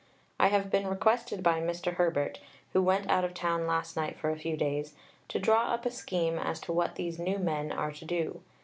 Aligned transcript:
I 0.39 0.47
have 0.47 0.71
been 0.71 0.87
requested 0.87 1.43
by 1.43 1.61
Mr. 1.61 1.93
Herbert, 1.93 2.39
who 2.73 2.81
went 2.81 3.07
out 3.07 3.23
of 3.23 3.35
town 3.35 3.67
last 3.67 3.95
night 3.95 4.17
for 4.17 4.31
a 4.31 4.35
few 4.39 4.57
days, 4.57 4.95
to 5.27 5.37
draw 5.37 5.65
up 5.73 5.85
a 5.85 5.91
scheme 5.91 6.39
as 6.39 6.59
to 6.61 6.73
what 6.73 6.95
these 6.95 7.19
new 7.19 7.37
men 7.37 7.71
are 7.71 7.91
to 7.91 8.05
do. 8.05 8.41